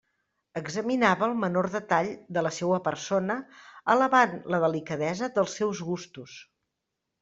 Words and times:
Examinava 0.61 1.27
el 1.27 1.35
menor 1.43 1.69
detall 1.75 2.09
de 2.39 2.45
la 2.47 2.53
seua 2.59 2.81
persona, 2.89 3.37
alabant 3.97 4.37
la 4.55 4.65
delicadesa 4.69 5.35
dels 5.41 5.59
seus 5.63 5.89
gustos. 5.95 6.41